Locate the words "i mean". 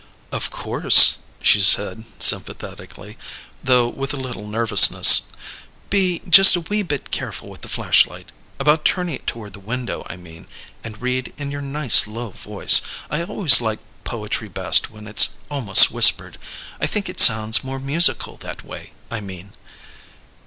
10.09-10.47, 19.11-19.51